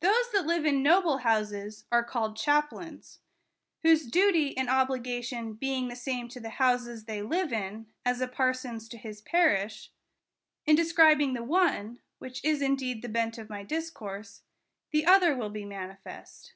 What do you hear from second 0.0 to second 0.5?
Those that